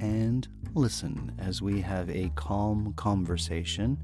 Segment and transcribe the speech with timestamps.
[0.00, 4.02] and listen as we have a calm conversation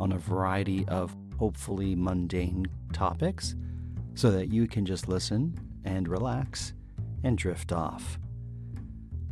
[0.00, 3.54] on a variety of hopefully mundane topics
[4.14, 6.72] so that you can just listen and relax
[7.22, 8.18] and drift off.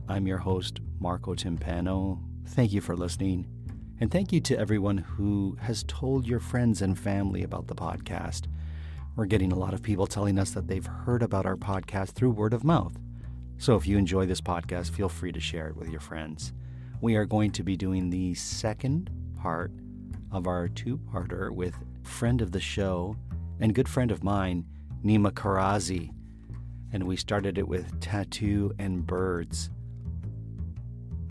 [0.09, 2.21] I'm your host, Marco Timpano.
[2.49, 3.47] Thank you for listening.
[4.01, 8.47] And thank you to everyone who has told your friends and family about the podcast.
[9.17, 12.33] We're getting a lot of people telling us that they've heard about our podcast through
[12.33, 12.95] word of mouth.
[13.65, 16.53] So if you enjoy this podcast, feel free to share it with your friends.
[17.01, 19.09] We are going to be doing the second
[19.41, 19.73] part
[20.31, 23.17] of our two parter with friend of the show
[23.61, 24.67] and good friend of mine,
[25.03, 26.13] Nima Kharrazi.
[26.93, 29.71] And we started it with tattoo and birds.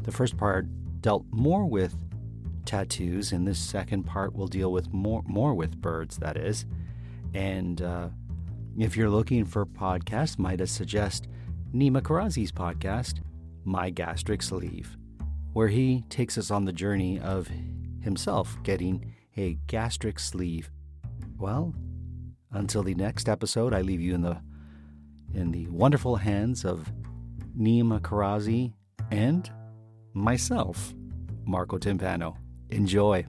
[0.01, 0.65] The first part
[1.01, 1.95] dealt more with
[2.65, 6.17] tattoos, and this second part will deal with more more with birds.
[6.17, 6.65] That is,
[7.35, 8.09] and uh,
[8.75, 11.27] if you're looking for podcasts, might I suggest
[11.73, 13.22] Nima Kharrazi's podcast,
[13.63, 14.95] My Gastric Sleeve,
[15.53, 17.50] where he takes us on the journey of
[18.01, 20.69] himself getting a gastric sleeve.
[21.39, 21.73] Well,
[22.51, 24.39] until the next episode, I leave you in the
[25.34, 26.91] in the wonderful hands of
[27.57, 28.73] Nima Kharrazi
[29.09, 29.50] and
[30.13, 30.94] myself,
[31.44, 32.35] Marco Timpano.
[32.69, 33.25] Enjoy.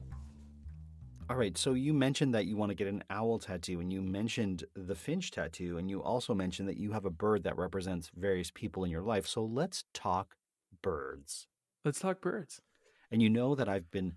[1.27, 4.03] All right, so you mentioned that you want to get an owl tattoo, and you
[4.03, 8.11] mentioned the finch tattoo, and you also mentioned that you have a bird that represents
[8.15, 9.25] various people in your life.
[9.25, 10.35] So let's talk
[10.83, 11.47] birds.
[11.83, 12.61] Let's talk birds.
[13.09, 14.13] And you know that I've been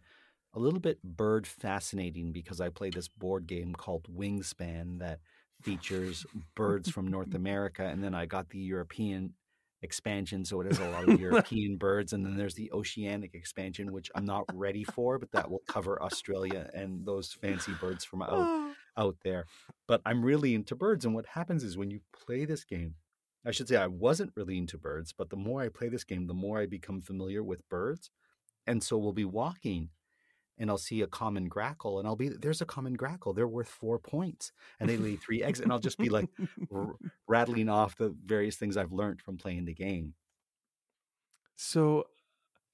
[0.52, 5.20] a little bit bird fascinating because I play this board game called Wingspan that
[5.62, 9.32] features birds from North America, and then I got the European
[9.82, 13.92] expansion, so it has a lot of European birds, and then there's the oceanic expansion,
[13.92, 18.22] which I'm not ready for, but that will cover Australia and those fancy birds from
[18.22, 18.72] out oh.
[18.96, 19.46] out there.
[19.86, 22.94] But I'm really into birds, and what happens is when you play this game,
[23.46, 26.26] I should say I wasn't really into birds, but the more I play this game,
[26.26, 28.10] the more I become familiar with birds,
[28.66, 29.90] and so we'll be walking
[30.58, 33.32] and I'll see a common grackle, and I'll be there's a common grackle.
[33.32, 36.28] They're worth four points, and they lay three eggs, and I'll just be like
[36.72, 36.96] r-
[37.28, 40.14] rattling off the various things I've learned from playing the game.
[41.56, 42.04] So,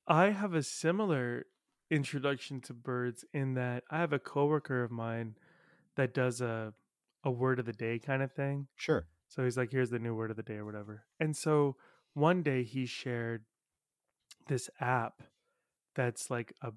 [0.06, 1.47] I have a similar
[1.91, 5.37] introduction to birds in that I have a coworker of mine
[5.97, 6.75] that does a
[7.22, 8.69] a word of the day kind of thing.
[8.77, 9.06] Sure.
[9.28, 11.05] So he's like, "Here's the new word of the day" or whatever.
[11.19, 11.77] And so
[12.12, 13.45] one day he shared
[14.47, 15.22] this app
[15.95, 16.72] that's like a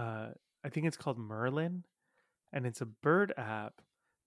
[0.00, 0.30] uh,
[0.64, 1.84] I think it's called Merlin,
[2.52, 3.74] and it's a bird app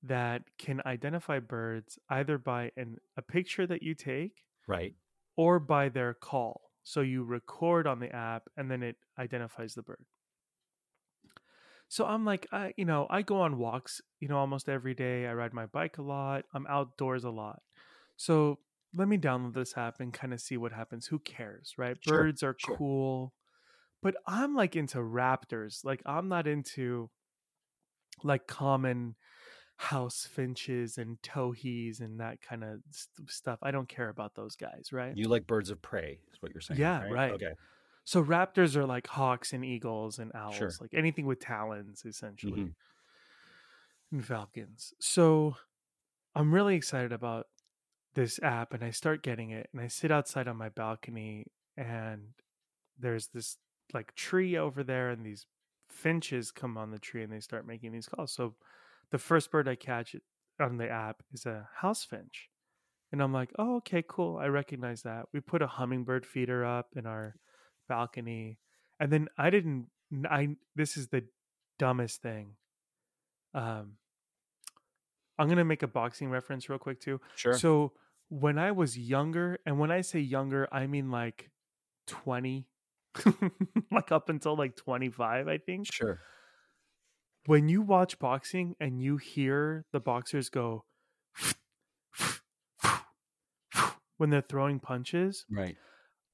[0.04, 4.94] that can identify birds either by an a picture that you take, right,
[5.36, 6.62] or by their call.
[6.84, 10.06] So you record on the app, and then it identifies the bird.
[11.88, 15.28] So I'm like, I, you know, I go on walks, you know, almost every day.
[15.28, 16.46] I ride my bike a lot.
[16.54, 17.62] I'm outdoors a lot.
[18.18, 18.60] So
[18.94, 21.08] let me download this app and kind of see what happens.
[21.08, 21.98] Who cares, right?
[22.02, 22.76] Sure, Birds are sure.
[22.78, 23.34] cool
[24.06, 25.84] but I'm like into raptors.
[25.84, 27.10] Like I'm not into
[28.24, 29.16] like common
[29.78, 33.58] house finches and towhees and that kind of st- stuff.
[33.64, 35.18] I don't care about those guys, right?
[35.18, 36.80] You like birds of prey, is what you're saying.
[36.80, 37.32] Yeah, right.
[37.32, 37.54] Okay.
[38.04, 40.72] So raptors are like hawks and eagles and owls, Sure.
[40.80, 42.74] like anything with talons, essentially, Mhm.
[44.12, 44.94] and falcons.
[45.00, 45.56] So
[46.36, 47.48] I'm really excited about
[48.14, 52.36] this app, and I start getting it, and I sit outside on my balcony, and
[53.00, 53.58] there's this
[53.94, 55.46] like tree over there, and these
[55.90, 58.34] finches come on the tree, and they start making these calls.
[58.34, 58.56] So
[59.12, 60.16] the first bird I catch
[60.60, 62.50] on the app is a house finch.
[63.12, 64.38] And I'm like, oh, okay, cool.
[64.38, 65.26] I recognize that.
[65.32, 67.36] We put a hummingbird feeder up in our
[67.88, 68.58] balcony.
[69.00, 69.88] And then I didn't,
[70.30, 71.24] I, this is the
[71.78, 72.56] dumbest thing.
[73.54, 73.94] Um,
[75.38, 77.20] I'm gonna make a boxing reference real quick too.
[77.36, 77.54] Sure.
[77.54, 77.94] So
[78.30, 81.52] when I was younger, and when I say younger, I mean like
[82.08, 82.68] 20,
[83.92, 85.92] like up until like 25, I think.
[85.92, 86.20] sure.
[87.46, 90.86] When you watch boxing and you hear the boxers go
[94.18, 95.78] when they're throwing punches, Right.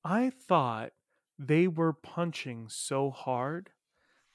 [0.03, 0.91] I thought
[1.37, 3.71] they were punching so hard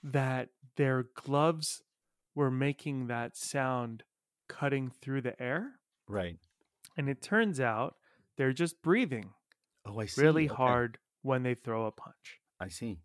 [0.03, 1.83] that their gloves
[2.35, 4.03] were making that sound
[4.49, 5.73] cutting through the air.
[6.09, 6.39] Right.
[6.97, 7.97] And it turns out
[8.37, 9.31] they're just breathing
[9.85, 10.23] Oh, I see.
[10.23, 10.55] really Okay.
[10.57, 12.41] hard when they throw a punch.
[12.61, 13.01] I see.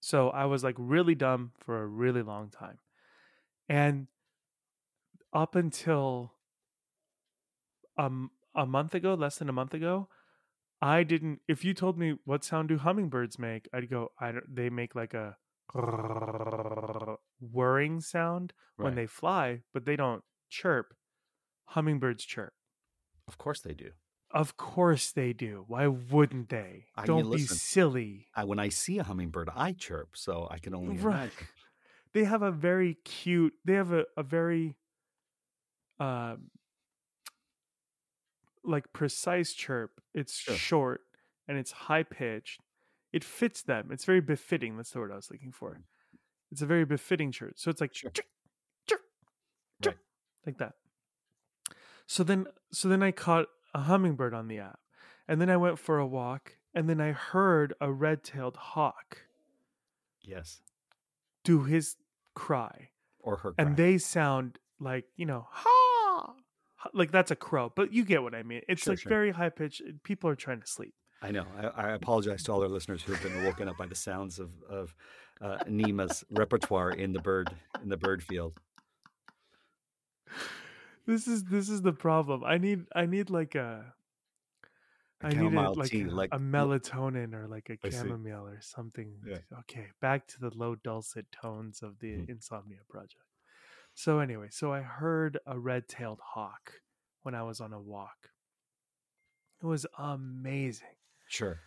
[0.00, 2.78] So I was like really dumb for a really long time.
[3.68, 4.08] And
[5.32, 6.32] up until
[7.96, 10.08] um a month ago, less than a month ago,
[10.80, 14.56] I didn't if you told me what sound do hummingbirds make, I'd go I don't
[14.56, 15.36] they make like a
[17.38, 20.94] whirring sound when they fly, but they don't chirp.
[21.66, 22.54] Hummingbirds chirp.
[23.28, 23.90] Of course they do.
[24.32, 25.64] Of course they do.
[25.66, 26.86] Why wouldn't they?
[26.96, 28.26] I Don't be listen, silly.
[28.34, 31.14] I, when I see a hummingbird, I chirp, so I can only Right.
[31.32, 31.48] imagine.
[32.12, 34.76] they have a very cute they have a, a very
[35.98, 36.36] uh,
[38.64, 40.54] like precise chirp it's Sure.
[40.54, 41.00] short
[41.48, 42.60] and it's high pitched
[43.12, 45.80] it fits them it's very befitting that's the word i was looking for
[46.50, 48.10] it's a very befitting chirp so it's like Sure.
[48.10, 48.26] chirp,
[48.86, 49.00] chirp,
[49.82, 49.98] chirp, Right.
[50.46, 50.74] like that
[52.06, 54.80] so then so then i caught a hummingbird on the app
[55.28, 59.18] and then i went for a walk and then i heard a red-tailed hawk
[60.22, 60.60] Yes.
[61.44, 61.96] do his
[62.34, 62.90] cry
[63.20, 63.54] Or her.
[63.58, 66.34] and they sound like you know ha
[66.94, 69.10] like that's a crow but you get what i mean it's Sure, like sure.
[69.10, 71.44] very high pitched people are trying to sleep I know.
[71.54, 74.38] I, I apologize to all our listeners who have been woken up by the sounds
[74.38, 74.94] of of
[75.42, 78.54] uh, Nima's repertoire in the bird in the bird field.
[81.06, 83.94] This is this is the problem i need i need like a
[85.22, 88.60] I need a, chamomile like tea, a, like a melatonin or like a chamomile or
[88.62, 89.20] something.
[89.26, 89.38] Yeah.
[89.60, 92.30] Okay, back to the low dulcet tones of the Mhm.
[92.30, 93.22] Insomnia Project.
[93.94, 96.80] So anyway, so I heard a red-tailed hawk
[97.22, 98.30] when I was on a walk.
[99.62, 100.96] It was amazing.
[101.28, 101.60] Sure.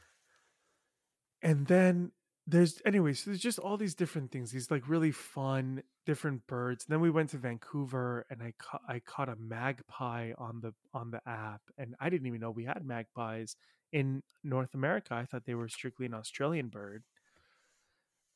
[1.41, 2.11] and then
[2.45, 6.85] there's anyway so there's just all these different things these like really fun different birds
[6.85, 11.09] then we went to vancouver and i caught i caught a magpie on the on
[11.11, 13.55] the app and i didn't even know we had magpies
[13.93, 17.03] in north america i thought they were strictly an australian bird.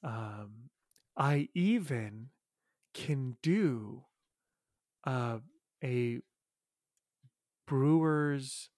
[0.04, 0.69] Um
[1.18, 2.30] i even
[2.94, 4.04] can do
[5.06, 5.39] uh
[5.83, 6.19] a
[7.68, 8.69] brewer's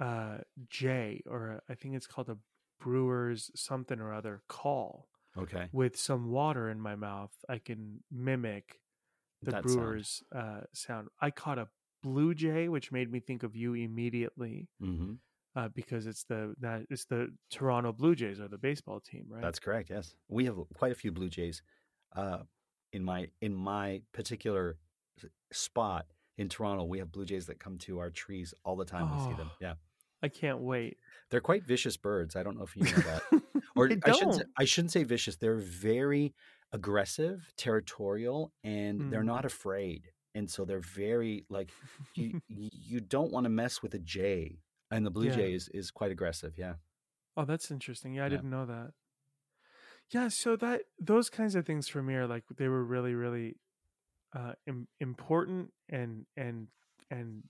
[0.00, 0.38] uh
[0.68, 2.36] J or a, I think it's called a
[2.80, 5.68] brewer's something or other call Okay.
[5.72, 7.32] with some water in my mouth.
[7.48, 8.80] I can mimic
[9.42, 9.76] the That sound.
[9.76, 11.08] brewer's uh sound.
[11.20, 11.68] I caught a
[12.02, 15.14] blue jay, which made me think of you immediately hmm
[15.56, 19.42] uh, because it's the that it's the Toronto Blue Jays or the baseball team, right?
[19.42, 19.90] That's correct.
[19.90, 21.62] Yes, we have quite a few blue jays
[22.16, 22.38] uh,
[22.92, 24.78] in my in my particular
[25.52, 26.06] spot
[26.38, 26.84] in Toronto.
[26.84, 29.10] We have blue jays that come to our trees all the time.
[29.10, 29.48] We see them.
[29.52, 29.56] Oh.
[29.60, 29.74] Yeah,
[30.24, 30.96] I can't wait.
[31.30, 32.36] they're quite vicious birds.
[32.36, 33.22] I don't know if you know that.
[33.76, 34.42] or I shouldn't say.
[34.58, 35.36] I shouldn't say vicious.
[35.36, 36.34] They're very
[36.72, 39.34] aggressive, territorial, and they're Mm.
[39.36, 40.02] not afraid.
[40.34, 41.70] And so they're very like
[42.14, 42.40] you.
[42.48, 44.58] you you don't want to mess with a jay,
[44.90, 45.36] and the blue Yeah.
[45.36, 46.52] jay is, is quite aggressive.
[46.58, 46.74] Yeah,
[47.36, 48.14] Oh, that's interesting.
[48.14, 48.30] Yeah, I Yeah.
[48.36, 48.92] didn't know that.
[50.10, 53.56] Yeah, so that those kinds of things for me are like they were really, really
[54.34, 56.68] uh, Im- important and and
[57.10, 57.44] and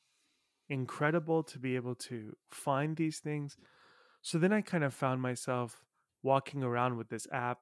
[0.68, 3.56] incredible to be able to find these things.
[4.22, 5.82] So then I kind of found myself
[6.22, 7.58] walking around with this app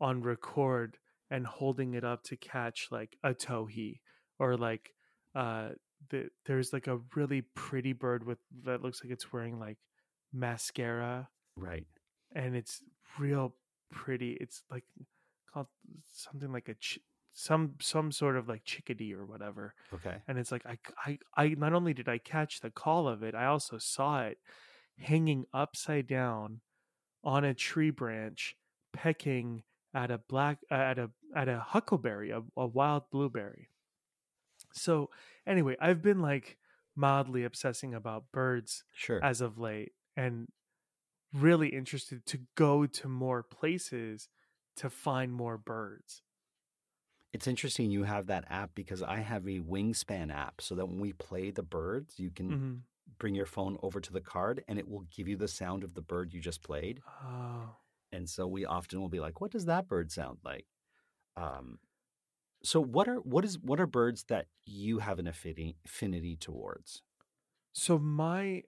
[0.00, 0.98] on record
[1.30, 4.00] and holding it up to catch like a towhee
[4.38, 4.94] or like
[5.34, 5.68] uh
[6.08, 9.76] the, there's like a really pretty bird with that looks like it's wearing like
[10.32, 11.84] mascara right.
[12.34, 12.82] and it's
[13.18, 13.54] real
[13.90, 14.36] pretty.
[14.40, 14.84] It's like
[15.52, 15.66] called
[16.12, 17.00] something like a ch-
[17.40, 19.74] some some sort of like chickadee or whatever.
[19.94, 20.16] Okay.
[20.28, 23.34] And it's like I I I not only did I catch the call of it,
[23.34, 24.38] I also saw it
[24.98, 26.60] hanging upside down
[27.24, 28.56] on a tree branch,
[28.92, 29.62] pecking
[29.94, 33.68] at a black uh, at a at a huckleberry, a, a wild blueberry.
[34.72, 35.10] So
[35.46, 36.58] anyway, I've been like
[36.94, 39.22] mildly obsessing about birds Sure.
[39.24, 40.48] as of late and
[41.32, 44.28] really interested to go to more places
[44.76, 46.22] to find more birds.
[47.32, 50.98] It's interesting you have that app because I have a wingspan app so that when
[51.00, 52.84] we play the birds, you can Mhm.
[53.18, 55.94] bring your phone over to the card and it will give you the sound of
[55.94, 57.02] the bird you just played.
[57.06, 57.76] Oh,
[58.12, 60.66] And so we often will be like, what does that bird sound like?
[61.36, 61.80] Um,
[62.64, 67.02] so what are what is what are birds that you have an affinity affinity towards?
[67.72, 68.64] So my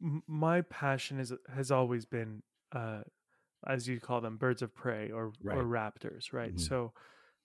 [0.00, 3.02] my passion is has always been uh
[3.66, 5.64] as you call them birds of prey or Right.
[5.64, 6.58] or raptors, right?
[6.58, 6.60] Mhm.
[6.60, 6.94] So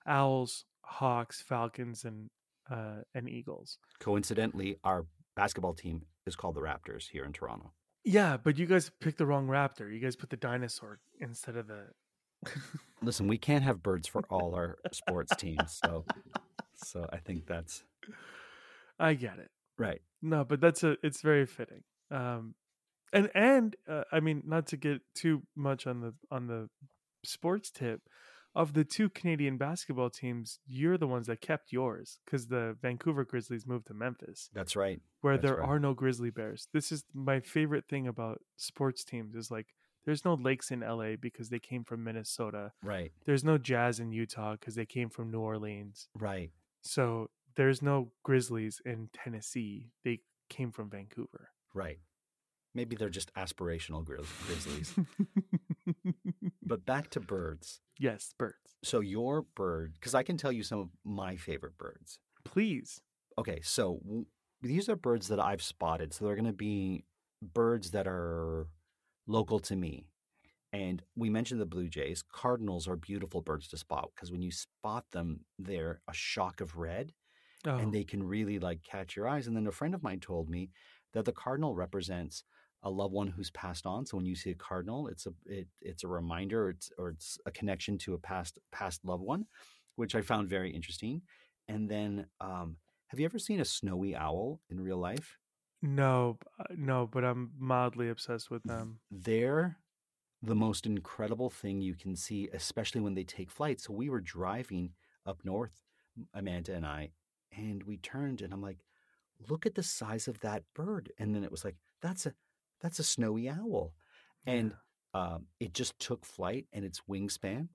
[0.06, 2.30] owls, hawks, falcons and
[2.70, 3.78] uh and eagles.
[4.00, 7.72] Coincidentally, our basketball team is called the Raptors here in Toronto.
[8.04, 9.92] Yeah, but you guys picked the wrong raptor.
[9.92, 11.88] You guys put the dinosaur instead of the
[13.02, 16.06] Listen, we can't have birds for all our sports teams, so
[16.76, 17.84] so I think that's
[19.00, 19.50] I get it.
[19.78, 20.02] right.
[20.22, 21.84] No, but that's a it's very fitting.
[22.12, 22.56] Um
[23.14, 26.70] and and uh, I mean not to get too much on the on the
[27.24, 28.02] sports tip
[28.56, 33.26] of the two Canadian basketball teams, you're the ones that kept yours cuz the Vancouver
[33.26, 35.02] Grizzlies moved to Memphis That's right.
[35.22, 35.68] where That's there right.
[35.70, 36.68] are no grizzly bears.
[36.72, 41.16] This is my favorite thing about sports teams is like there's no lakes in LA
[41.20, 42.72] because they came from Minnesota.
[42.84, 43.12] Right.
[43.26, 46.10] There's no jazz in Utah cuz they came from New Orleans.
[46.14, 46.52] Right.
[46.82, 49.92] So there's no grizzlies in Tennessee.
[50.04, 51.50] They came from Vancouver.
[51.74, 52.00] Right.
[52.75, 54.94] Maybe they're just aspirational grizz- grizzlies.
[56.62, 57.79] but back to birds.
[57.98, 58.75] yes, birds.
[58.84, 62.20] So your bird, because I can tell you some of my favorite birds.
[62.44, 63.01] Please.
[63.38, 64.25] Okay, so w-
[64.62, 66.13] these are birds that I've spotted.
[66.13, 67.05] So they're going to be
[67.41, 68.67] birds that are
[69.25, 70.08] local to me.
[70.74, 72.22] And we mentioned the blue jays.
[72.29, 76.75] Cardinals are beautiful birds to spot because when you spot them, they're a shock of
[76.75, 77.13] red
[77.67, 79.48] Oh, and they can really like catch your eyes.
[79.48, 80.70] And then a friend of mine told me
[81.13, 82.44] that the cardinal represents
[82.86, 84.06] a loved one who's passed on.
[84.06, 87.10] So when you see a cardinal, it's a it, it's a reminder, or it's or
[87.10, 89.46] it's a connection to a past past loved one,
[89.96, 91.22] which I found very interesting.
[91.68, 92.77] And then, um,
[93.08, 95.38] have you ever seen a snowy owl in real life?
[95.82, 99.00] no, uh, no, but I'm mildly obsessed with them.
[99.12, 99.77] They're
[100.42, 103.82] the most incredible thing you can see, especially when they take flight.
[103.82, 104.92] So we were driving
[105.25, 105.82] up north,
[106.34, 107.12] Amanda and I,
[107.56, 108.80] and we turned and I'm like,
[109.50, 111.12] look at the size of that bird.
[111.18, 112.34] And then it was like, that's a
[112.82, 113.94] that's a snowy owl.
[114.46, 114.74] And
[115.13, 117.70] um, it just took flight and its wingspan,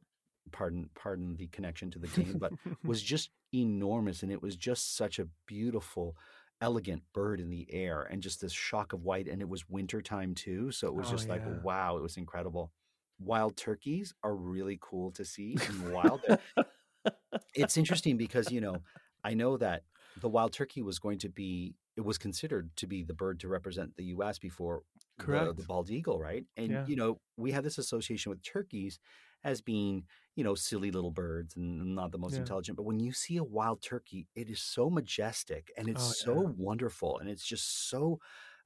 [0.52, 2.52] pardon pardon the connection to the game, but
[2.84, 6.16] was just enormous and it was just such a beautiful
[6.60, 10.34] elegant bird in the air and just this shock of white and it was wintertime
[10.34, 12.70] too so it was Oh, just like wow it was incredible.
[13.18, 16.20] Wild turkeys are really cool to see in the wild
[17.54, 18.76] it's interesting because you know
[19.24, 19.82] i know that
[20.20, 23.48] the wild turkey was going to be it was considered to be the bird to
[23.48, 24.82] represent the us before
[25.18, 26.84] the, the bald eagle right and Yeah.
[26.84, 28.98] you know we have this association with turkeys
[29.44, 30.04] as being
[30.36, 32.38] you know silly little birds and not the most Yeah.
[32.38, 36.14] intelligent but when you see a wild turkey it is so majestic and it's Oh,
[36.22, 36.52] so yeah.
[36.56, 38.20] wonderful and it's just so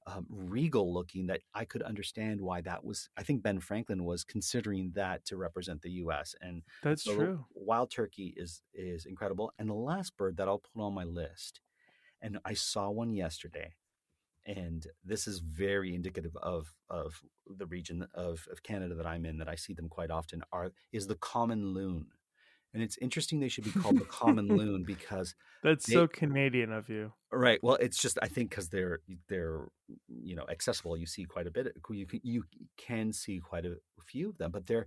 [0.06, 4.22] um, regal looking that i could understand why that was i think ben franklin was
[4.24, 7.46] considering that to represent the us and That's so true.
[7.56, 9.52] Wild turkey is is incredible.
[9.58, 11.60] And the last bird that I'll put on my list,
[12.24, 13.74] and I saw one yesterday,
[14.46, 19.38] and this is very indicative of of the region of, of Canada that I'm in,
[19.38, 22.06] that I see them quite often, are is the common loon.
[22.72, 26.72] And it's interesting they should be called the common loon because That's they- so Canadian
[26.72, 27.12] of you.
[27.30, 27.60] Right.
[27.62, 29.68] Well, it's just I think because they're they're
[30.08, 30.96] you know accessible.
[30.96, 31.68] You see quite a bit.
[31.90, 32.44] You can, you
[32.76, 34.86] can see quite a few of them, but they're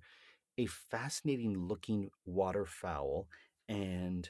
[0.57, 3.27] a fascinating looking waterfowl.
[3.69, 4.29] And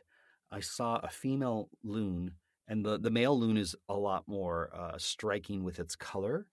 [0.51, 2.33] I saw a female loon,
[2.67, 6.47] and the the male loon is a lot more uh, striking with its color.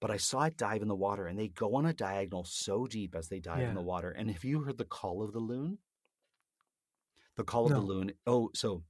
[0.00, 2.86] But I saw it dive in the water, and they go on a diagonal so
[2.88, 3.68] deep as they dive Yeah.
[3.68, 4.10] in the water.
[4.10, 5.78] And have you heard the call of the loon?
[7.36, 8.12] The call of the loon.
[8.26, 8.82] Oh, so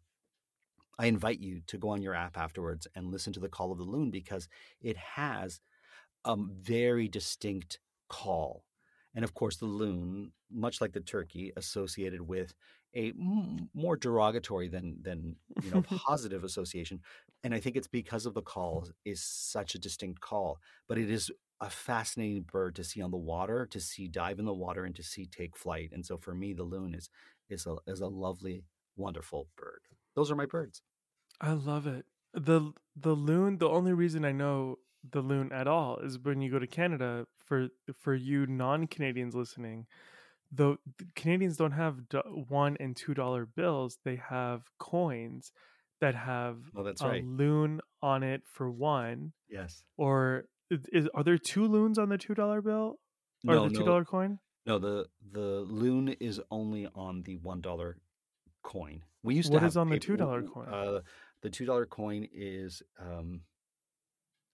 [0.99, 3.79] I invite you to go on your app afterwards and listen to the call of
[3.79, 4.49] the loon because
[4.81, 5.61] it has
[6.25, 8.65] a very distinct call.
[9.15, 12.55] And of course, the loon, much like the turkey, associated with
[12.95, 13.13] a
[13.75, 17.01] more derogatory than than you know positive association.
[17.45, 21.11] And I think it's because of the call is such a distinct call, but it
[21.11, 21.31] is
[21.61, 24.95] a fascinating bird to see on the water, to see dive in the water, and
[24.97, 25.91] to see take flight.
[25.93, 27.09] And so for me, the loon is
[27.49, 28.65] is a is a lovely,
[28.97, 29.81] wonderful bird.
[30.15, 30.83] Those are my birds.
[31.41, 32.05] I love it.
[32.35, 34.79] The the loon, the only reason I know
[35.11, 37.69] the loon at all is when you go to Canada for
[37.99, 39.87] for you non-Canadians listening,
[40.53, 41.99] the, the Canadians don't have
[42.49, 45.53] 1 and 2 dollar bills, they have coins
[46.01, 47.25] that have Oh, that's a right.
[47.25, 49.85] loon on it for 1 Yes.
[49.97, 52.99] or is, are there two loons on the $2 bill
[53.47, 54.39] or No, the $2 no, coin?
[54.67, 54.79] no.
[54.79, 57.99] The the loon is only on the one dollar
[58.63, 59.05] coin.
[59.23, 60.69] We used What to have is on the $2 coin?
[60.69, 61.01] Uh,
[61.43, 63.43] the two dollar coin is um,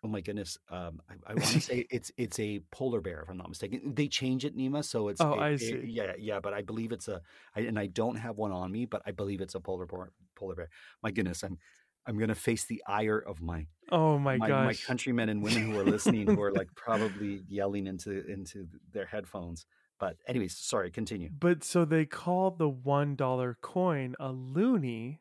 [0.05, 0.57] Oh my goodness!
[0.71, 3.95] Um, I, I want to say it's it's a polar bear, if I'm not mistaken.
[3.95, 5.81] They change it, Nima, so it's Oh, it- I it- see.
[5.87, 6.39] yeah, yeah.
[6.41, 7.21] But I believe it's a,
[7.57, 10.13] I, and I don't have one on me, but I believe it's a polar bear.
[10.37, 10.69] Polar bear.
[11.03, 11.59] My goodness, I'm
[12.07, 14.67] I'm gonna face the ire of my Oh my, my, gosh.
[14.67, 19.07] my countrymen and women who are listening, who are like probably yelling into into their
[19.07, 19.67] headphones.
[19.99, 20.93] But anyways, sorry.
[20.93, 21.29] Continue.
[21.37, 25.19] But so they call the one dollar coin a loonie,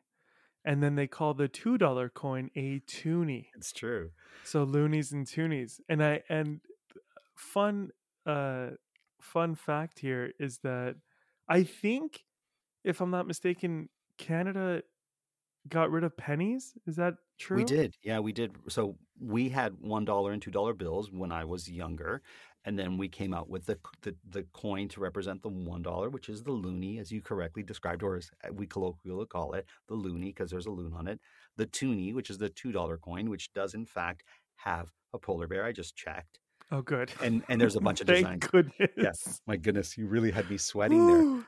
[0.68, 3.48] and then they call the two dollar coin a toonie.
[3.56, 4.10] It's true.
[4.44, 6.60] So loonies and toonies, and I and
[7.34, 7.90] fun
[8.26, 8.68] uh
[9.18, 10.96] fun fact here is that
[11.48, 12.24] I think,
[12.84, 14.82] if I'm not mistaken, Canada
[15.68, 16.74] got rid of pennies.
[16.86, 17.56] Is that true?
[17.56, 17.96] We did.
[18.02, 18.52] Yeah, we did.
[18.68, 22.20] So we had one dollar and two dollar bills when I was younger,
[22.68, 26.10] and then we came out with the the, the coin to represent the one dollar,
[26.10, 29.64] which is the loonie, as you correctly described, or as uh, we colloquially call it,
[29.88, 31.18] the loonie, because there's a loon on it.
[31.56, 34.22] The toonie, which is the two dollar coin, which does in fact
[34.56, 35.64] have a polar bear.
[35.64, 36.38] I just checked,
[36.70, 37.10] Oh, good.
[37.22, 38.24] and and there's a bunch of designs.
[38.28, 38.72] Thank designs.
[38.78, 38.90] goodness.
[38.96, 41.44] Yes, my goodness, you really had me sweating there.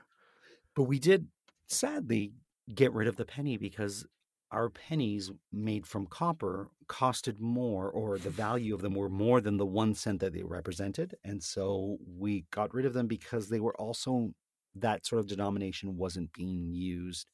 [0.74, 1.26] But we did
[1.66, 2.32] sadly
[2.74, 4.06] get rid of the penny because
[4.52, 9.56] our pennies made from copper costed more, or the value of them were more than
[9.58, 11.14] the one cent that they represented.
[11.24, 14.32] And so we got rid of them because they were also,
[14.74, 17.30] that sort of denomination wasn't being used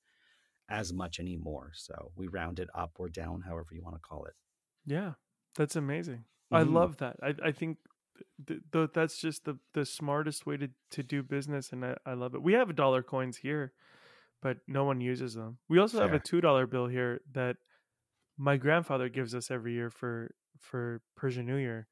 [0.68, 1.72] as much anymore.
[1.74, 4.34] So we rounded up or down, however you want to call it.
[4.84, 5.14] Yeah,
[5.56, 6.24] that's amazing.
[6.52, 6.62] I Mhm.
[6.62, 7.16] love that.
[7.22, 7.78] I, I think
[8.46, 12.14] th- th- that's just the, the smartest way to, to do business, and I, I
[12.14, 12.42] love it.
[12.42, 13.72] We have dollar coins here,
[14.42, 15.58] but no one uses them.
[15.68, 17.56] We also have a two dollar bill here that
[18.38, 21.88] my grandfather gives us every year for for Persian New Year,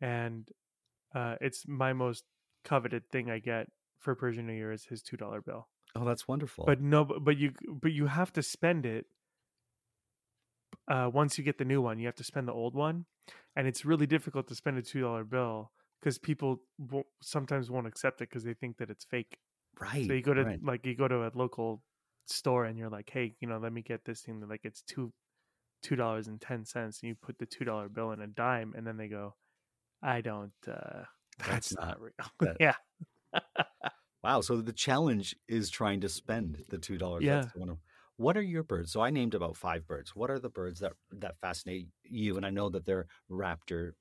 [0.00, 0.48] and
[1.14, 2.24] uh, it's my most
[2.64, 5.68] coveted thing I get for Persian New Year is his two dollar bill.
[5.94, 6.64] Oh, that's wonderful.
[6.66, 9.06] But no, but but you but you have to spend it.
[10.88, 13.06] Uh, once you get the new one, you have to spend the old one,
[13.56, 17.86] and it's really difficult to spend a two dollar bill because people won't, sometimes won't
[17.86, 19.38] accept it because they think that it's fake.
[19.80, 20.06] Right.
[20.06, 20.60] So you go to right.
[20.62, 21.82] like you go to a local
[22.26, 24.42] store and you're like, hey, you know, let me get this thing.
[24.48, 25.12] Like it's two
[25.82, 28.74] two dollars and ten cents, and you put the two dollar bill in a dime,
[28.76, 29.34] and then they go,
[30.02, 30.52] I don't.
[30.66, 31.04] uh
[31.38, 32.12] That's, That's not, real.
[32.40, 32.74] that- yeah.
[34.24, 34.40] Wow.
[34.40, 37.22] So the challenge is trying to spend the two dollars.
[37.22, 37.44] Yeah.
[37.54, 37.78] One of,
[38.16, 38.90] what are your birds?
[38.90, 40.16] So I named about five birds.
[40.16, 42.36] What are the birds that that fascinate you?
[42.36, 43.92] And I know that they're raptor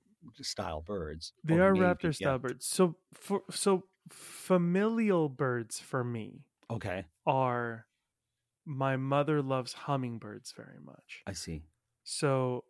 [0.41, 1.33] style birds.
[1.43, 2.65] They are raptor style birds.
[2.65, 7.87] So for so familial birds for me Okay, are
[8.65, 11.23] my mother loves hummingbirds very much.
[11.27, 11.63] I see.
[12.03, 12.65] So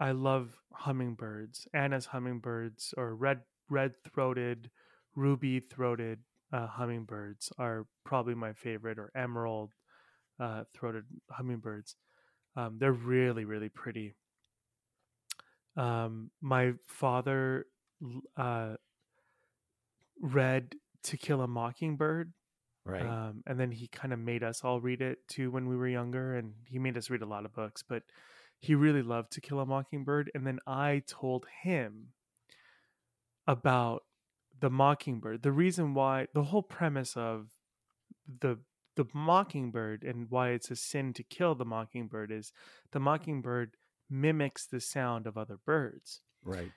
[0.00, 1.68] I love hummingbirds.
[1.74, 4.70] Anna's hummingbirds or red red throated,
[5.14, 6.20] ruby throated
[6.52, 9.74] uh, hummingbirds are probably my favorite, or emerald
[10.40, 11.96] uh, throated hummingbirds.
[12.56, 14.14] Um, they're really really pretty.
[15.76, 17.66] Um, my father
[18.36, 18.74] uh,
[20.20, 22.32] read To Kill a Mockingbird
[22.84, 23.04] Right.
[23.04, 25.88] um, and then he kind of made us all read it too when we were
[25.88, 27.82] younger, and he made us read a lot of books.
[27.86, 28.02] But
[28.60, 32.08] he really loved To Kill a Mockingbird, and then I told him
[33.46, 34.04] about
[34.58, 35.42] the Mockingbird.
[35.42, 37.48] The reason why, the whole premise of
[38.40, 38.58] the
[38.96, 42.52] the Mockingbird and why it's a sin to kill the Mockingbird is
[42.90, 43.76] the Mockingbird
[44.10, 46.72] mimics the sound of other birds right.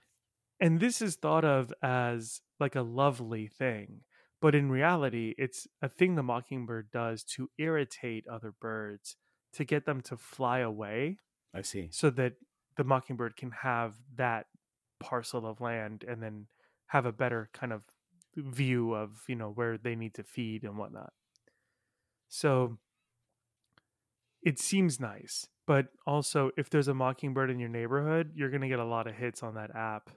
[0.62, 4.02] And this is thought of as like a lovely thing
[4.40, 9.18] but in reality it's a thing the mockingbird does to irritate other birds
[9.52, 11.18] to get them to fly away
[11.54, 11.90] I see.
[11.92, 12.34] so that
[12.78, 14.46] the mockingbird can have that
[15.00, 16.46] parcel of land and then
[16.88, 17.84] have a better kind of
[18.36, 21.12] view of you know where they need to feed and whatnot
[22.30, 22.78] so
[24.42, 28.70] it seems nice but also if there's a mockingbird in your neighborhood you're going to
[28.70, 30.10] get a lot of hits on that app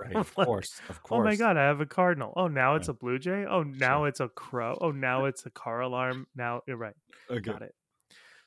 [0.00, 0.16] Right.
[0.16, 0.80] Of Like, course.
[0.88, 1.20] Of course.
[1.20, 2.96] oh my god i have a cardinal oh now it's Right.
[2.96, 4.08] a blue jay oh now Sure.
[4.08, 6.96] it's a crow oh now it's a car alarm now you're right
[7.30, 7.40] Okay.
[7.52, 7.74] got it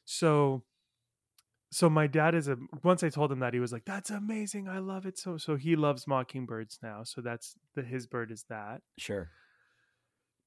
[0.05, 0.63] so
[1.71, 4.67] so my dad is a once i told him that he was like that's amazing
[4.67, 8.43] i love it so so he loves mockingbirds now so that's the his bird is
[8.49, 9.29] that Sure.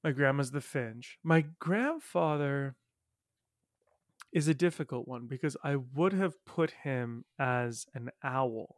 [0.03, 2.75] my grandma's the finch my grandfather
[4.31, 8.75] is a difficult one because i would have put him as an owl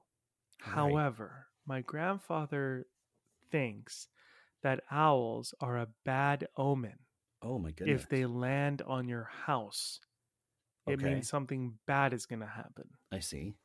[0.65, 0.73] Right.
[0.75, 2.87] however my grandfather
[3.51, 4.09] thinks
[4.63, 6.99] that owls are a bad omen
[7.41, 8.05] Oh my goodness.
[8.05, 10.01] if they land on your house
[10.87, 10.99] it Okay.
[10.99, 13.57] means something bad is going to happen I see.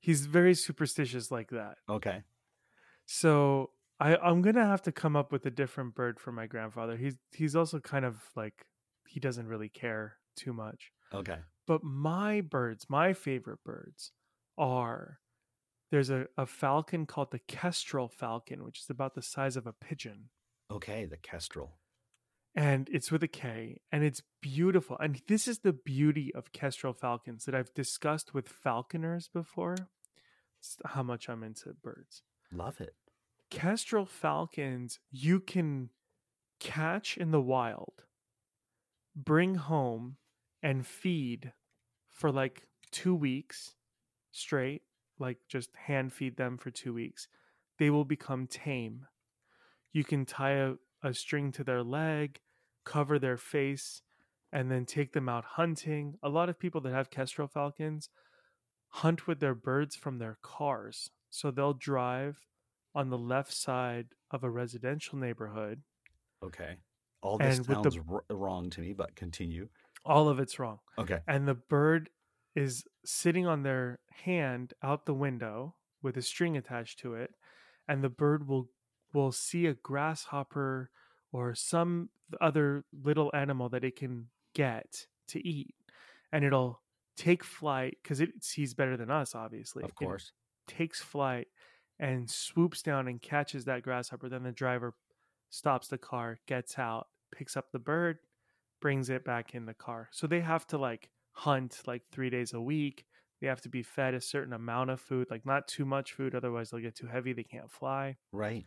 [0.00, 2.24] he's very superstitious like that Okay.
[3.06, 6.46] so I, i'm going to have to come up with a different bird for my
[6.46, 8.66] grandfather he's he's also kind of like
[9.06, 11.42] he doesn't really care too much Okay.
[11.66, 14.12] but my birds my favorite birds
[14.58, 15.20] are
[15.92, 19.74] there's a, a falcon called the kestrel falcon, which is about the size of a
[19.74, 20.30] pigeon.
[20.70, 21.76] Okay, the kestrel.
[22.54, 24.96] And it's with a K, and it's beautiful.
[24.98, 29.76] And this is the beauty of kestrel falcons that I've discussed with falconers before.
[30.58, 32.22] It's how much I'm into birds.
[32.50, 32.94] Love it.
[33.50, 35.90] Kestrel falcons, you can
[36.58, 38.04] catch in the wild,
[39.14, 40.16] bring home,
[40.62, 41.52] and feed
[42.08, 43.74] for like two weeks
[44.30, 44.82] straight,
[45.22, 47.28] like just hand feed them for two weeks.
[47.78, 49.06] They will become tame.
[49.92, 52.40] You can tie a, a string to their leg,
[52.84, 54.02] cover their face,
[54.52, 56.18] and then take them out hunting.
[56.22, 58.10] A lot of people that have kestrel falcons
[58.88, 61.10] hunt with their birds from their cars.
[61.30, 62.38] So they'll drive
[62.94, 65.80] on the left side of a residential neighborhood.
[66.44, 66.76] Okay.
[67.22, 69.68] All this sounds the- r- wrong to me, but continue.
[70.04, 70.80] All of it's wrong.
[70.98, 71.20] Okay.
[71.26, 72.10] And the bird
[72.54, 77.34] is sitting on their hand out the window with a string attached to it.
[77.88, 78.68] And the bird will
[79.12, 80.90] will see a grasshopper
[81.32, 82.08] or some
[82.40, 85.74] other little animal that it can get to eat.
[86.32, 86.80] And it'll
[87.16, 89.82] take flight because it sees better than us, obviously.
[89.84, 90.32] Of It course.
[90.66, 91.48] takes flight
[91.98, 94.28] and swoops down and catches that grasshopper.
[94.28, 94.94] Then the driver
[95.50, 98.18] stops the car, gets out, picks up the bird,
[98.80, 100.08] brings it back in the car.
[100.10, 103.04] So they have to like hunt like three days a week.
[103.40, 106.34] They have to be fed a certain amount of food, like not too much food,
[106.34, 107.32] otherwise they'll get too heavy.
[107.32, 108.16] They can't fly.
[108.32, 108.64] Right.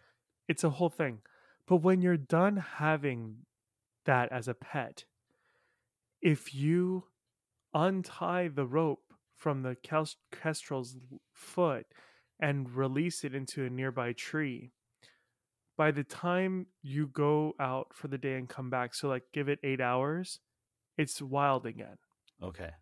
[0.47, 1.19] It's a whole thing.
[1.67, 3.37] But when you're done having
[4.05, 5.05] that as a pet,
[6.21, 7.05] if you
[7.73, 9.75] untie the rope from the
[10.31, 10.97] kestrel's
[11.33, 11.85] foot
[12.39, 14.71] and release it into a nearby tree,
[15.77, 19.49] by the time you go out for the day and come back, so like give
[19.49, 20.39] it eight hours,
[20.97, 21.97] it's wild again.
[22.41, 22.75] Okay.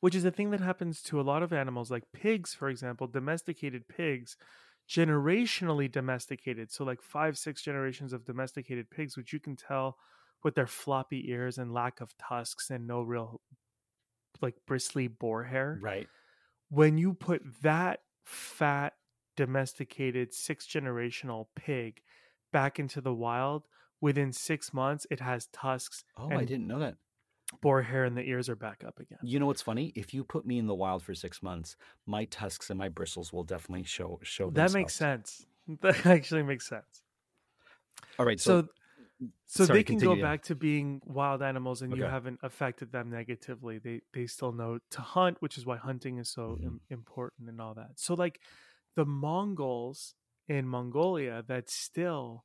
[0.00, 3.06] Which is a thing that happens to a lot of animals, like pigs, for example,
[3.06, 4.36] domesticated pigs,
[4.88, 6.70] generationally domesticated.
[6.70, 9.98] So, like five, six generations of domesticated pigs, which you can tell
[10.44, 13.40] with their floppy ears and lack of tusks and no real,
[14.40, 16.10] like, bristly boar hair Right.
[16.70, 18.94] when you put that fat
[19.36, 22.02] domesticated six generational pig
[22.52, 23.66] back into the wild
[24.00, 26.98] within six months it has tusks Oh, I didn't know that.
[27.60, 29.92] Boar hair and the ears are back up again You know what's funny?
[29.96, 33.32] If you put me in the wild for six months, my tusks and my bristles
[33.32, 34.50] will definitely show show.
[34.50, 35.46] that makes sense
[35.80, 37.02] that actually makes sense
[38.18, 38.40] All right.
[38.40, 38.68] So, so
[39.46, 42.92] so sorry, they can continue, go back to being wild animals and you haven't affected
[42.92, 46.62] them negatively they they still know to hunt which is why hunting is so Mhm.
[46.62, 48.40] im- important and all that so like
[48.96, 50.14] the mongols
[50.48, 52.44] in mongolia that still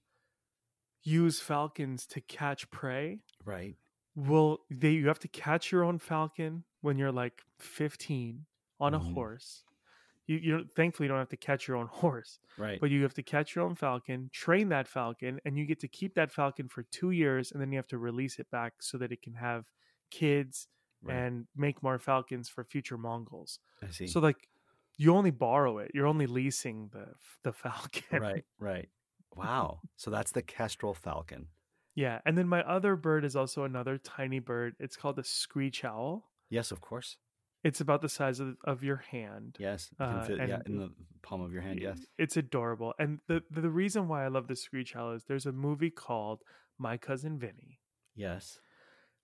[1.03, 3.75] use falcons to catch prey right.
[4.15, 8.45] Will they you have to catch your own falcon when you're like 15
[8.79, 9.13] on a Mhm.
[9.13, 9.63] horse
[10.27, 12.79] you you don't thankfully you don't have to catch your own horse Right.
[12.79, 15.87] but you have to catch your own falcon, train that falcon, and you get to
[15.87, 18.97] keep that falcon for two years, and then you have to release it back so
[18.99, 19.65] that it can have
[20.11, 20.67] kids
[21.01, 21.17] right.
[21.17, 23.59] and make more falcons for future Mongols.
[23.81, 24.07] I see.
[24.07, 24.47] So like,
[24.97, 28.21] you only borrow it; you're only leasing the the falcon.
[28.21, 28.45] right.
[28.59, 28.89] Right.
[29.35, 29.81] Wow.
[29.97, 31.47] So that's the kestrel falcon.
[31.95, 34.75] Yeah, and then my other bird is also another tiny bird.
[34.79, 36.29] It's called a screech owl.
[36.49, 37.17] Yes, of course.
[37.63, 39.55] It's about the size of, of your hand.
[39.59, 39.89] Yes.
[39.97, 40.89] Can Uh, fit, yeah, in the
[41.21, 41.79] palm of your hand.
[41.79, 41.99] Yes.
[42.17, 42.93] It's adorable.
[42.99, 46.41] And the, the reason why I love the screech owl is there's a movie called
[46.77, 47.79] My Cousin Vinny
[48.15, 48.59] Yes.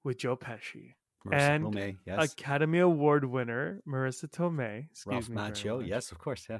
[0.03, 0.93] with Joe Pesci.
[1.27, 2.31] Marisa And Tomei, yes.
[2.33, 4.85] Academy Award winner Marisa Tomei.
[4.91, 5.85] Excuse Ralph me Macchio.
[5.85, 6.45] Yes, of course.
[6.49, 6.59] Yeah.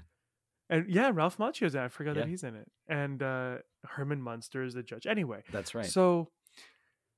[0.70, 1.82] And yeah, Ralph Macchio's in.
[1.82, 1.86] it.
[1.86, 2.22] I forgot Yeah.
[2.24, 3.56] that he's in it, and uh,
[3.86, 5.08] Herman Munster is the judge.
[5.08, 5.86] Anyway, That's right.
[5.86, 6.30] so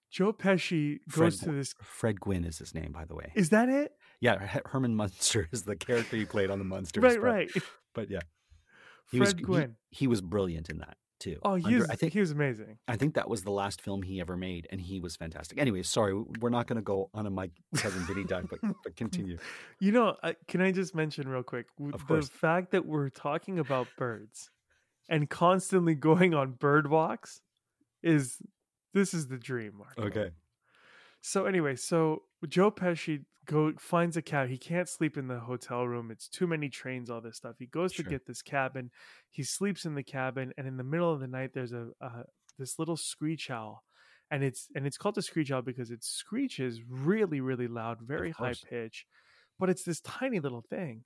[0.10, 1.74] Joe Pesci goes Fred to this.
[1.82, 3.32] Fred Gwynne is his name, by the way.
[3.36, 3.92] Is that it?
[4.20, 7.04] Yeah, Herman Munster is the character he played on the Munsters.
[7.04, 7.52] right, but- right.
[7.94, 8.20] But yeah,
[9.12, 9.76] he Fred was he- Gwynne.
[9.90, 11.38] He, was brilliant in that too.
[11.44, 11.90] oh, he Under- was.
[11.90, 12.78] I think he was amazing.
[12.88, 15.58] I think that was the last film he ever made, and he was fantastic.
[15.60, 18.96] Anyway, sorry, we're not going to go on a my cousin Vinny dive, but but
[18.98, 19.38] continue.
[19.80, 22.28] You know, uh, can I just mention real quick Of the course.
[22.30, 24.50] fact that we're talking about birds
[25.10, 27.40] and constantly going on bird walks
[28.04, 28.38] is
[28.94, 29.98] this is the dream, Mark.
[29.98, 30.32] Okay.
[31.22, 34.50] So anyway, so Joe Pesci go finds a cab.
[34.50, 36.12] He can't sleep in the hotel room.
[36.12, 37.56] It's too many trains, all this stuff.
[37.60, 38.92] He goes to get this cabin.
[39.30, 42.24] He sleeps in the cabin, and in the middle of the night, there's a, a
[42.58, 43.84] this little screech owl,
[44.30, 48.32] and it's and it's called the screech owl because it screeches really, really loud, very
[48.32, 49.06] high pitch,
[49.60, 51.04] but it's this tiny little thing.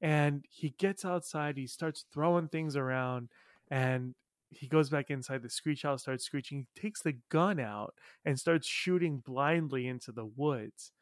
[0.00, 1.56] And he gets outside.
[1.56, 3.28] He starts throwing things around,
[3.70, 4.14] and
[4.50, 5.42] he goes back inside.
[5.42, 6.66] The screech owl starts screeching.
[6.74, 10.92] He takes the gun out and starts shooting blindly into the woods.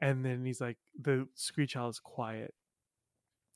[0.00, 2.54] And then he's like, the screech owl is quiet.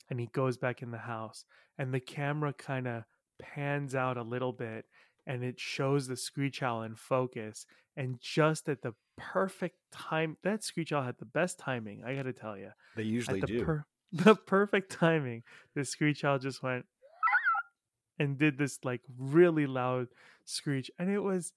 [0.09, 1.45] and he goes back in the house
[1.79, 3.03] and the camera kind of
[3.41, 4.85] pans out a little bit
[5.25, 7.65] and it shows the screech owl in focus
[7.97, 12.31] and just at the perfect time that screech owl had the best timing i gotta
[12.33, 13.65] tell you They usually the, do.
[13.65, 15.41] per- the perfect timing
[15.73, 16.85] the screech owl just went
[18.19, 20.07] and did this like really loud
[20.45, 21.51] screech and it was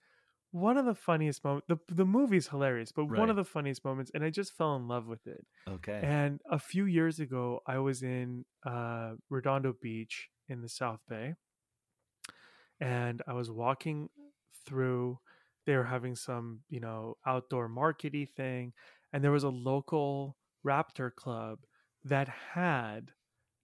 [0.51, 4.11] one of the funniest moments the, the movie's hilarious but one of the funniest moments
[4.15, 6.01] and i just fell in love with it okay.
[6.03, 11.35] and a few years ago, I was in uh, Redondo Beach in the South Bay,
[12.81, 14.09] and I was walking
[14.67, 15.19] through.
[15.67, 18.73] They were having some, you know, outdoor markety thing,
[19.13, 21.59] and there was a local raptor club
[22.05, 23.13] that had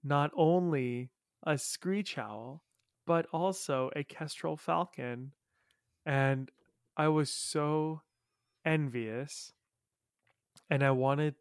[0.03, 1.11] not only
[1.47, 2.63] a screech owl
[3.07, 5.33] but also a kestrel falcon,
[6.07, 6.51] and
[6.97, 8.03] I was so
[8.65, 9.53] envious,
[10.71, 11.35] and I wanted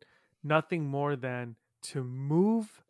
[0.43, 2.81] nothing more than to move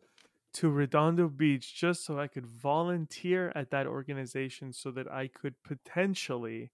[0.54, 5.54] to Redondo Beach just so I could volunteer at that organization so that I could
[5.64, 6.70] potentially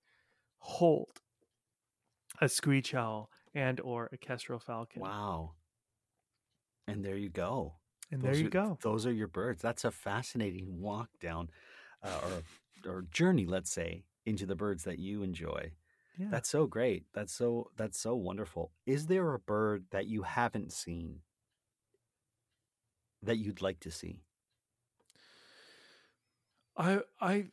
[0.59, 1.21] hold
[2.41, 5.03] a screech owl and or a kestrel falcon.
[5.03, 5.53] wow.
[6.87, 7.75] And there you go.
[8.11, 8.79] And Those there you are- go.
[8.83, 9.63] Those are your birds.
[9.63, 11.51] That's a fascinating walk down,
[12.03, 12.21] uh,
[12.85, 15.73] or or journey, let's say, into the birds that you enjoy.
[16.21, 16.27] Yeah.
[16.31, 17.05] That's so great.
[17.15, 18.73] That's so that's so wonderful.
[18.85, 21.21] Is there a bird that you haven't seen
[23.23, 24.21] that you'd like to see?
[26.77, 27.47] I I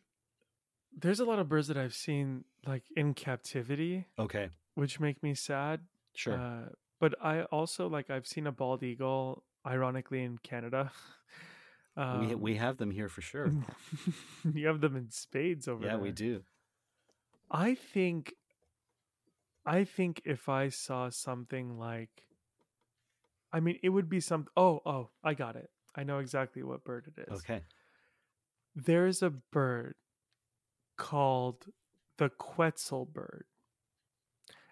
[1.00, 5.34] there's a lot of birds that I've seen like in captivity, Okay, which make me
[5.34, 5.80] sad.
[6.14, 6.34] sure.
[6.38, 10.92] Uh, but I also like I've seen a bald eagle, ironically in Canada.
[11.98, 13.54] we Um, we have them here for sure.
[14.54, 15.98] you have them in spades over yeah, there.
[15.98, 16.44] Yeah, we do.
[17.50, 18.34] I think
[19.68, 22.24] I think if I saw something like
[23.52, 25.70] I mean it would be some oh oh I got it.
[25.96, 27.40] I know exactly what bird it is.
[27.40, 27.62] Okay.
[28.76, 29.96] There's a bird
[30.98, 31.66] called
[32.18, 33.46] the Quetzal bird.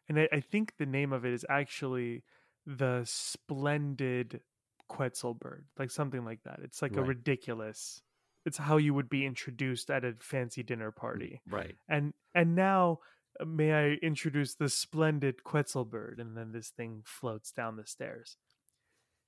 [0.08, 2.24] And I, I think the name of it is actually
[2.66, 4.42] the splendid
[4.88, 6.60] Quetzal bird, like something like that.
[6.64, 8.04] It's like a ridiculous.
[8.46, 11.42] It's how you would be introduced at a fancy dinner mm, party.
[11.50, 11.76] Right.
[11.90, 13.00] And and now
[13.40, 17.86] Uh, may I introduce the splendid Quetzal bird and then this thing floats down the
[17.86, 18.38] stairs.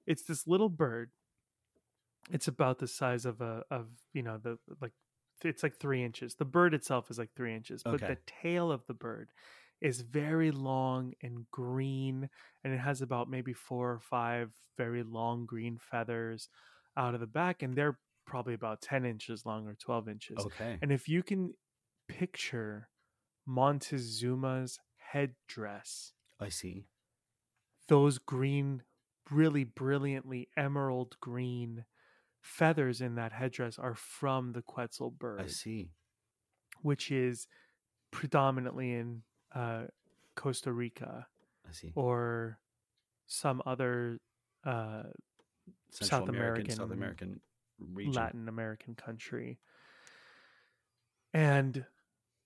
[0.06, 1.12] It's this little bird.
[2.32, 4.92] It's about the size of a of you know the like
[5.44, 6.36] it's like three inches.
[6.36, 8.08] The bird itself is like three inches, but Okay.
[8.08, 9.30] the tail of the bird
[9.82, 12.30] is very long and green,
[12.64, 16.50] and it has about maybe four or five very long green feathers
[16.98, 20.38] out of the back, and they're probably about ten inches long or twelve inches.
[20.40, 20.78] Okay.
[20.82, 21.54] And if you can
[22.10, 22.90] picture
[23.48, 26.86] Montezuma's headdress, I see.
[27.88, 28.84] those green,
[29.32, 31.86] really brilliantly emerald green
[32.42, 35.90] feathers in that headdress are from the Quetzal bird, I see.
[36.82, 37.48] which is
[38.12, 39.22] predominantly in
[39.54, 39.84] uh,
[40.36, 41.28] Costa Rica
[41.68, 41.92] I see.
[41.96, 42.60] or
[43.26, 44.20] some other
[44.66, 45.04] uh,
[45.92, 47.42] Central South American, South American, American
[47.96, 48.14] region.
[48.14, 49.60] Latin American country.
[51.34, 51.86] And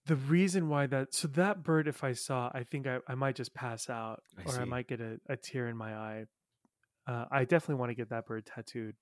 [0.07, 3.35] the reason why that so that bird, if I saw, I think I, I might
[3.35, 6.25] just pass out I or I might get a, a tear in my eye.
[7.07, 8.95] Uh, I definitely want to get that bird tattooed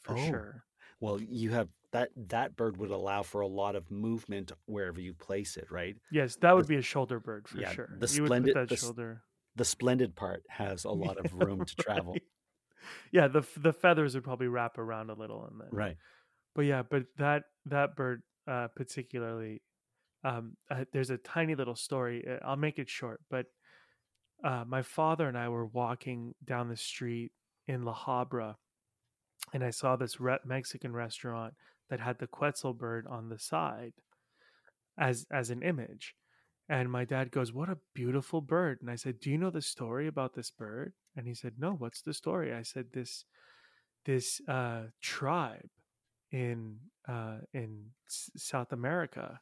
[0.00, 0.26] for Oh.
[0.26, 0.64] sure.
[1.00, 5.12] Well, you have that that bird would allow for a lot of movement wherever you
[5.14, 5.96] place it, right?
[6.12, 7.88] Yes, that would The- be a shoulder bird for yeah, sure.
[7.98, 9.22] the you splendid- the shoulder.
[9.56, 12.16] The splendid part has a lot of room to travel.
[13.12, 15.96] Yeah, the the feathers would probably wrap around a little and then Right.
[16.54, 19.62] but yeah but that that bird uh particularly
[20.24, 23.46] um uh, there's a tiny little story uh, i'll make it short but
[24.44, 27.32] uh my father and i were walking down the street
[27.68, 28.54] in la habra
[29.52, 31.54] and i saw this re- mexican restaurant
[31.90, 33.92] that had the quetzal bird on the side
[34.98, 36.14] as as an image
[36.68, 39.62] and my dad goes what a beautiful bird and i said do you know the
[39.62, 40.92] story about this bird?
[41.16, 42.52] And he said no what's the story?
[42.52, 43.24] I said this
[44.04, 45.70] this uh tribe
[46.32, 49.40] in uh, in S- South America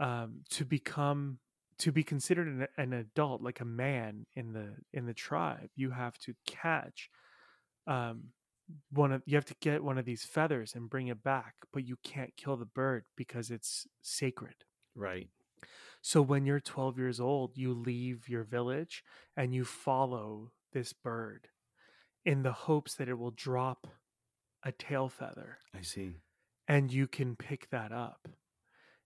[0.00, 1.38] um, to become
[1.78, 5.90] to be considered an, an adult, like a man in the in the tribe, you
[5.90, 7.10] have to catch
[7.86, 8.28] um,
[8.90, 11.86] one of you have to get one of these feathers and bring it back, but
[11.86, 14.54] you can't kill the bird because it's sacred.
[14.94, 15.28] Right.
[16.00, 19.02] So when you're 12 years old, you leave your village
[19.36, 21.48] and you follow this bird
[22.26, 23.86] in the hopes that it will drop
[24.62, 26.12] a tail feather I see.
[26.68, 28.28] and you can pick that up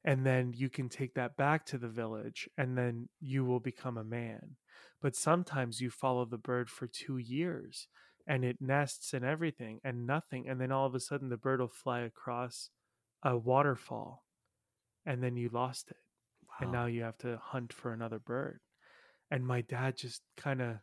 [0.09, 3.99] and then you can take that back to the village and then you will become
[3.99, 4.57] a man.
[5.03, 7.89] But sometimes you follow the bird for 2 years
[8.27, 11.61] and it nests and everything and nothing and then all of a sudden the bird
[11.61, 12.71] will fly across
[13.23, 14.25] a waterfall
[15.05, 15.99] and then you lost it
[16.59, 18.61] and now you have to hunt for another bird.
[19.31, 20.77] And my dad just kind of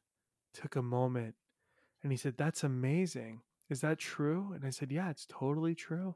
[0.53, 1.33] took a moment
[2.03, 3.41] and he said that's amazing.
[3.71, 4.51] Is that true?
[4.53, 6.13] And i said yeah it's totally true.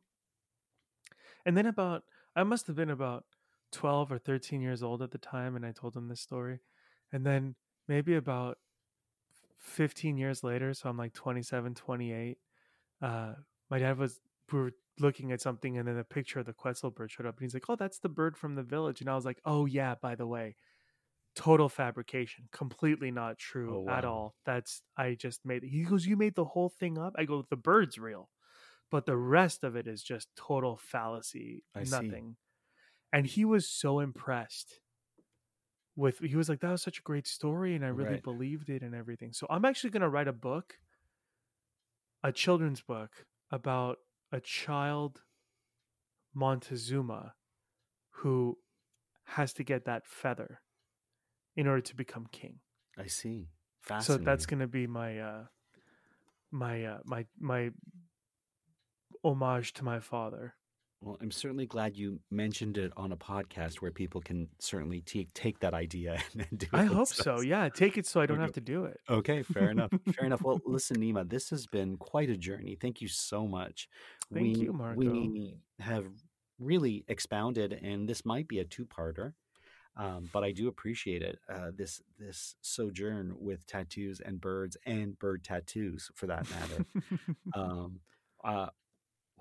[1.44, 2.04] And then about
[2.40, 3.24] i must have been about
[3.72, 6.60] 12 or 13 years old at the time and i told him this story
[7.12, 7.56] and then
[7.88, 8.58] maybe about
[9.58, 12.38] 15 years later so i'm like 27 28
[13.02, 13.34] uh
[13.70, 14.20] my dad was
[14.52, 17.38] we were looking at something and then a picture of the quetzal bird showed up
[17.38, 19.66] and he's like oh that's the bird from the village and i was like oh
[19.66, 20.56] yeah by the way
[21.36, 24.36] total fabrication completely not true Oh, at all.
[24.46, 25.70] That's i just made it.
[25.70, 27.14] he goes you made the whole thing up?
[27.18, 28.30] I go the bird's real
[28.92, 31.92] but the rest of it is just total fallacy I see.
[31.92, 32.36] nothing
[33.14, 34.80] and he was so impressed
[35.96, 38.24] with he was like that was such a great story and i really Right.
[38.24, 40.76] believed it and everything so i'm actually going to write a book
[42.24, 43.98] a children's book about
[44.32, 45.24] a child
[46.34, 47.34] montezuma
[48.12, 48.58] who
[49.26, 50.62] has to get that feather
[51.56, 52.60] in order to become king
[52.98, 53.50] I see.
[54.02, 55.46] so that's going to be my uh
[56.52, 57.70] my uh my my
[59.24, 60.54] homage to my father
[61.02, 65.34] Well, I'm certainly glad you mentioned it on a podcast where people can certainly take
[65.34, 66.74] take that idea and do it.
[66.74, 69.70] i hope so yeah take it so i don't have to do it Okay, fair
[69.72, 69.92] enough.
[70.16, 70.42] Fair enough.
[70.42, 72.78] Well, listen, Nima, this has been quite a journey.
[72.80, 73.88] Thank you so much.
[74.34, 75.00] Thank we, you, Marco.
[75.00, 76.06] We have
[76.60, 79.34] really expounded, and this might be a two-parter,
[79.98, 81.40] um, but I do appreciate it.
[81.52, 86.86] Uh, this this sojourn with tattoos and birds and bird tattoos, for that matter.
[87.56, 88.00] um,
[88.44, 88.68] uh,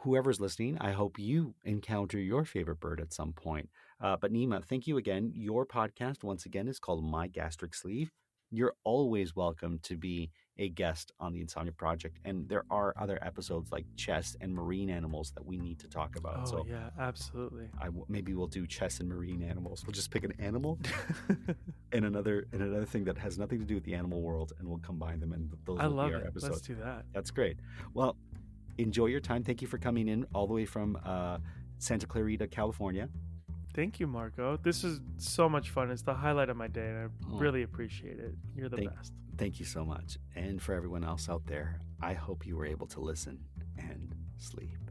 [0.00, 3.68] whoever's listening, I hope you encounter your favorite bird at some point.
[4.00, 5.32] Uh, but Nima, thank you again.
[5.34, 8.10] Your podcast, once again, is called My Gastric Sleeve.
[8.50, 12.18] You're always welcome to be a guest on the Insomnia Project.
[12.24, 16.16] And there are other episodes like chess and marine animals that we need to talk
[16.16, 16.40] about.
[16.42, 19.84] oh so yeah absolutely I w- maybe we'll do chess and marine animals.
[19.86, 20.78] We'll just pick an animal
[21.92, 24.66] and another and another thing that has nothing to do with the animal world, and
[24.66, 25.32] we'll combine them.
[25.32, 26.54] And those i will love be our it episodes.
[26.54, 27.58] let's do that That's great.
[27.94, 28.16] Well,
[28.78, 29.42] enjoy your time.
[29.44, 31.38] Thank you for coming in all the way from uh,
[31.78, 33.08] Santa Clarita, California.
[33.74, 36.98] thank you marco this is so much fun it's the highlight of my day and
[36.98, 37.38] i Oh.
[37.38, 40.18] really appreciate it you're the Thank- best Thank you so much.
[40.34, 43.38] And for everyone else out there, I hope you were able to listen
[43.78, 44.87] and sleep.